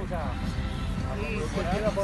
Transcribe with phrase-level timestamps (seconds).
[0.00, 2.00] 路上，啊 mình.